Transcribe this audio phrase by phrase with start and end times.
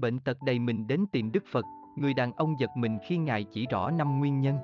[0.00, 1.64] Bệnh tật đầy mình đến tìm Đức Phật,
[1.96, 4.58] người đàn ông giật mình khi Ngài chỉ rõ năm nguyên nhân.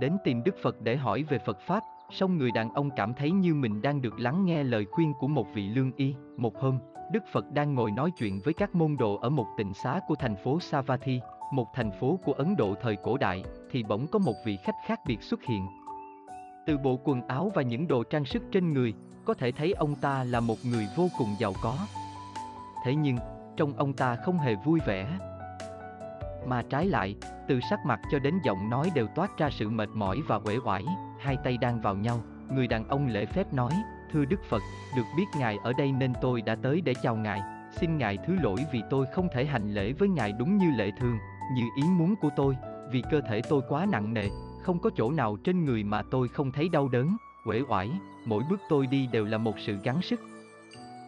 [0.00, 3.30] Đến tìm Đức Phật để hỏi về Phật Pháp, song người đàn ông cảm thấy
[3.30, 6.14] như mình đang được lắng nghe lời khuyên của một vị lương y.
[6.36, 6.78] Một hôm,
[7.12, 10.14] Đức Phật đang ngồi nói chuyện với các môn đồ ở một tịnh xá của
[10.14, 11.20] thành phố Savatthi,
[11.52, 14.76] một thành phố của Ấn Độ thời cổ đại, thì bỗng có một vị khách
[14.86, 15.66] khác biệt xuất hiện.
[16.66, 18.94] Từ bộ quần áo và những đồ trang sức trên người,
[19.24, 21.76] có thể thấy ông ta là một người vô cùng giàu có.
[22.84, 23.16] Thế nhưng,
[23.56, 25.18] trông ông ta không hề vui vẻ.
[26.46, 27.16] Mà trái lại,
[27.48, 30.56] từ sắc mặt cho đến giọng nói đều toát ra sự mệt mỏi và uể
[30.64, 30.84] oải,
[31.20, 33.72] hai tay đang vào nhau, người đàn ông lễ phép nói,
[34.12, 34.62] thưa Đức Phật,
[34.96, 37.40] được biết Ngài ở đây nên tôi đã tới để chào Ngài,
[37.80, 40.90] xin Ngài thứ lỗi vì tôi không thể hành lễ với Ngài đúng như lệ
[41.00, 41.18] thường,
[41.54, 42.56] như ý muốn của tôi,
[42.90, 44.28] vì cơ thể tôi quá nặng nề,
[44.62, 47.90] không có chỗ nào trên người mà tôi không thấy đau đớn, uể oải,
[48.24, 50.20] mỗi bước tôi đi đều là một sự gắng sức.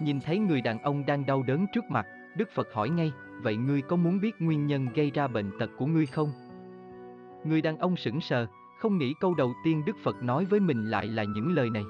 [0.00, 3.12] Nhìn thấy người đàn ông đang đau đớn trước mặt, Đức Phật hỏi ngay,
[3.42, 6.32] vậy ngươi có muốn biết nguyên nhân gây ra bệnh tật của ngươi không?
[7.44, 8.46] Người đàn ông sững sờ,
[8.78, 11.84] không nghĩ câu đầu tiên Đức Phật nói với mình lại là những lời này.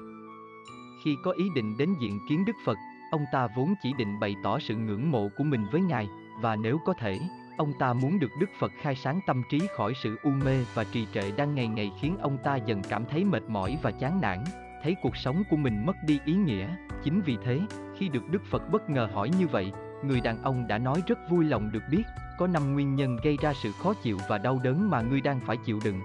[1.03, 2.77] Khi có ý định đến diện kiến Đức Phật,
[3.11, 6.07] ông ta vốn chỉ định bày tỏ sự ngưỡng mộ của mình với Ngài,
[6.41, 7.19] và nếu có thể,
[7.57, 10.83] ông ta muốn được Đức Phật khai sáng tâm trí khỏi sự u mê và
[10.83, 14.21] trì trệ đang ngày ngày khiến ông ta dần cảm thấy mệt mỏi và chán
[14.21, 14.43] nản,
[14.83, 16.67] thấy cuộc sống của mình mất đi ý nghĩa.
[17.03, 17.59] Chính vì thế,
[17.97, 19.71] khi được Đức Phật bất ngờ hỏi như vậy,
[20.03, 22.03] người đàn ông đã nói rất vui lòng được biết,
[22.37, 25.39] có năm nguyên nhân gây ra sự khó chịu và đau đớn mà ngươi đang
[25.39, 26.01] phải chịu đựng.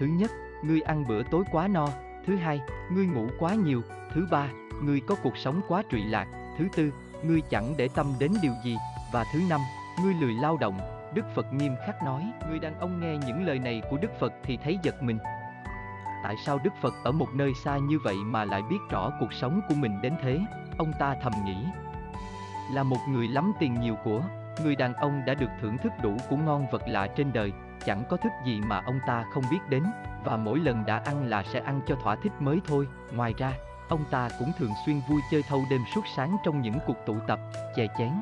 [0.00, 0.30] Thứ nhất,
[0.64, 1.88] ngươi ăn bữa tối quá no,
[2.26, 2.60] thứ hai,
[2.92, 3.82] ngươi ngủ quá nhiều,
[4.14, 4.48] thứ ba,
[4.82, 6.26] ngươi có cuộc sống quá trụy lạc,
[6.58, 8.76] thứ tư, ngươi chẳng để tâm đến điều gì,
[9.12, 9.60] và thứ năm,
[10.02, 10.78] ngươi lười lao động.
[11.14, 14.32] Đức Phật nghiêm khắc nói, người đàn ông nghe những lời này của Đức Phật
[14.42, 15.18] thì thấy giật mình.
[16.24, 19.32] Tại sao Đức Phật ở một nơi xa như vậy mà lại biết rõ cuộc
[19.32, 20.40] sống của mình đến thế?
[20.78, 21.56] Ông ta thầm nghĩ.
[22.70, 24.22] Là một người lắm tiền nhiều của,
[24.62, 27.52] người đàn ông đã được thưởng thức đủ của ngon vật lạ trên đời,
[27.84, 29.84] chẳng có thức gì mà ông ta không biết đến,
[30.24, 32.86] và mỗi lần đã ăn là sẽ ăn cho thỏa thích mới thôi.
[33.12, 33.52] Ngoài ra,
[33.88, 37.16] ông ta cũng thường xuyên vui chơi thâu đêm suốt sáng trong những cuộc tụ
[37.26, 37.40] tập,
[37.76, 38.12] chè chén.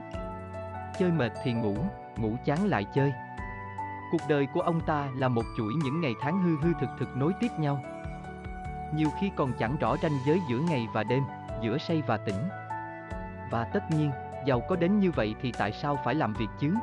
[0.99, 1.77] Chơi mệt thì ngủ,
[2.17, 3.13] ngủ chán lại chơi.
[4.13, 7.17] Cuộc đời của ông ta là một chuỗi những ngày tháng hư hư thực thực
[7.17, 7.83] nối tiếp nhau.
[8.95, 11.23] Nhiều khi còn chẳng rõ ranh giới giữa ngày và đêm,
[11.63, 12.49] giữa say và tỉnh.
[13.51, 14.11] Và tất nhiên,
[14.47, 16.75] giàu có đến như vậy thì tại sao phải làm việc chứ?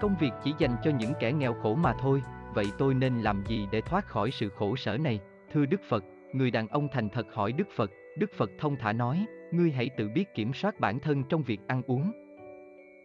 [0.00, 2.22] Công việc chỉ dành cho những kẻ nghèo khổ mà thôi,
[2.54, 5.20] vậy tôi nên làm gì để thoát khỏi sự khổ sở này?
[5.52, 8.92] Thưa Đức Phật, người đàn ông thành thật hỏi Đức Phật, Đức Phật thông thả
[8.92, 12.12] nói, ngươi hãy tự biết kiểm soát bản thân trong việc ăn uống.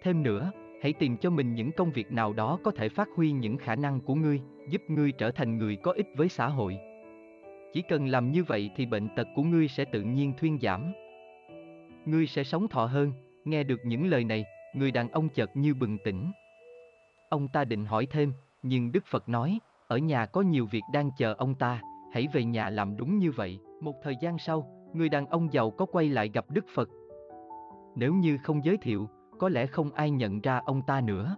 [0.03, 3.31] Thêm nữa, hãy tìm cho mình những công việc nào đó có thể phát huy
[3.31, 6.77] những khả năng của ngươi, giúp ngươi trở thành người có ích với xã hội.
[7.73, 10.93] Chỉ cần làm như vậy thì bệnh tật của ngươi sẽ tự nhiên thuyên giảm.
[12.05, 13.13] Ngươi sẽ sống thọ hơn,
[13.49, 14.45] nghe được những lời này,
[14.75, 16.31] người đàn ông chợt như bừng tỉnh.
[17.29, 18.33] Ông ta định hỏi thêm,
[18.63, 21.81] nhưng Đức Phật nói, ở nhà có nhiều việc đang chờ ông ta,
[22.13, 23.59] hãy về nhà làm đúng như vậy.
[23.81, 26.89] Một thời gian sau, người đàn ông giàu có quay lại gặp Đức Phật.
[27.95, 29.09] Nếu như không giới thiệu,
[29.39, 31.35] có lẽ không ai nhận ra ông ta nữa.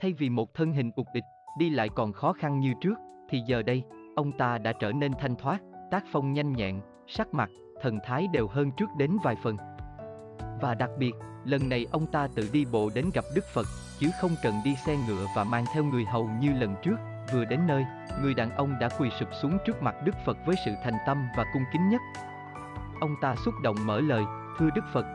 [0.00, 1.24] Thay vì một thân hình ục địch,
[1.58, 2.94] đi lại còn khó khăn như trước,
[3.28, 3.82] thì giờ đây,
[4.16, 8.26] ông ta đã trở nên thanh thoát, tác phong nhanh nhẹn, sắc mặt, thần thái
[8.32, 9.56] đều hơn trước đến vài phần.
[10.60, 11.12] Và đặc biệt,
[11.44, 13.66] lần này ông ta tự đi bộ đến gặp Đức Phật,
[13.98, 16.96] chứ không cần đi xe ngựa và mang theo người hầu như lần trước.
[17.32, 17.84] Vừa đến nơi,
[18.22, 21.28] người đàn ông đã quỳ sụp xuống trước mặt Đức Phật với sự thành tâm
[21.36, 22.00] và cung kính nhất.
[23.00, 24.24] Ông ta xúc động mở lời,
[24.58, 25.06] thưa Đức Phật,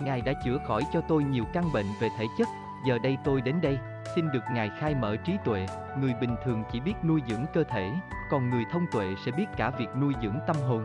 [0.00, 2.48] Ngài đã chữa khỏi cho tôi nhiều căn bệnh về thể chất,
[2.86, 3.78] giờ đây tôi đến đây,
[4.14, 5.66] xin được Ngài khai mở trí tuệ,
[6.00, 7.92] người bình thường chỉ biết nuôi dưỡng cơ thể,
[8.30, 10.84] còn người thông tuệ sẽ biết cả việc nuôi dưỡng tâm hồn.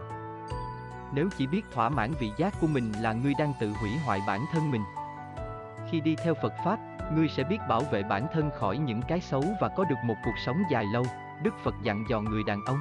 [1.16, 4.22] Nếu chỉ biết thỏa mãn vị giác của mình là ngươi đang tự hủy hoại
[4.28, 4.84] bản thân mình.
[5.90, 6.80] Khi đi theo Phật Pháp,
[7.14, 10.16] ngươi sẽ biết bảo vệ bản thân khỏi những cái xấu và có được một
[10.26, 11.06] cuộc sống dài lâu,
[11.44, 12.78] Đức Phật dặn dò người đàn ông.